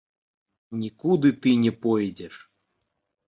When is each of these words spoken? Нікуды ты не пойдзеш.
Нікуды 0.83 1.31
ты 1.45 1.49
не 1.63 1.73
пойдзеш. 1.83 2.35